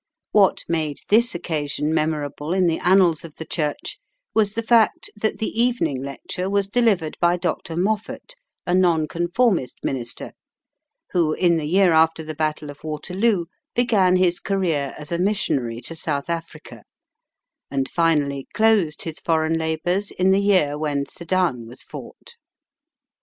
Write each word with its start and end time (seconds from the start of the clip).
What 0.31 0.63
made 0.67 0.97
this 1.09 1.35
occasion 1.35 1.93
memorable 1.93 2.53
in 2.53 2.65
the 2.65 2.79
annals 2.79 3.23
of 3.23 3.35
the 3.35 3.45
Church 3.45 3.99
was 4.33 4.55
the 4.55 4.63
fact 4.63 5.11
that 5.15 5.37
the 5.37 5.49
evening 5.51 6.01
lecture 6.01 6.49
was 6.49 6.67
delivered 6.67 7.15
by 7.21 7.37
Dr. 7.37 7.77
Moffat, 7.77 8.33
a 8.65 8.73
Nonconformist 8.73 9.77
minister 9.83 10.33
who, 11.11 11.33
in 11.33 11.57
the 11.57 11.67
year 11.67 11.91
after 11.91 12.23
the 12.23 12.33
Battle 12.33 12.71
of 12.71 12.83
Waterloo, 12.83 13.45
began 13.75 14.15
his 14.15 14.39
career 14.39 14.95
as 14.97 15.11
a 15.11 15.19
missionary 15.19 15.79
to 15.81 15.95
South 15.95 16.31
Africa, 16.31 16.81
and 17.69 17.87
finally 17.87 18.47
closed 18.55 19.03
his 19.03 19.19
foreign 19.19 19.59
labours 19.59 20.09
in 20.09 20.31
the 20.31 20.41
year 20.41 20.79
when 20.79 21.05
Sedan 21.05 21.67
was 21.67 21.83
fought. 21.83 22.37